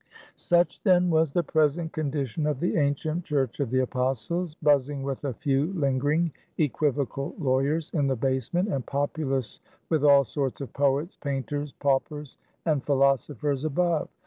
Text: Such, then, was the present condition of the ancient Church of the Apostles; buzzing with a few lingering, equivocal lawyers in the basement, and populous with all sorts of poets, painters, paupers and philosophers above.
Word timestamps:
Such, 0.35 0.81
then, 0.81 1.11
was 1.11 1.31
the 1.31 1.43
present 1.43 1.91
condition 1.93 2.47
of 2.47 2.59
the 2.59 2.75
ancient 2.75 3.23
Church 3.23 3.59
of 3.59 3.69
the 3.69 3.81
Apostles; 3.83 4.55
buzzing 4.55 5.03
with 5.03 5.23
a 5.23 5.35
few 5.35 5.71
lingering, 5.73 6.31
equivocal 6.57 7.35
lawyers 7.37 7.91
in 7.93 8.07
the 8.07 8.15
basement, 8.15 8.67
and 8.69 8.83
populous 8.83 9.59
with 9.89 10.03
all 10.03 10.25
sorts 10.25 10.59
of 10.59 10.73
poets, 10.73 11.17
painters, 11.17 11.73
paupers 11.73 12.37
and 12.65 12.83
philosophers 12.83 13.63
above. 13.63 14.09